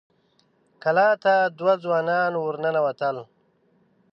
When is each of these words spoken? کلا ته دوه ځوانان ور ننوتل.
کلا 0.83 1.09
ته 1.23 1.33
دوه 1.57 1.73
ځوانان 1.83 2.31
ور 2.37 2.55
ننوتل. 2.63 3.15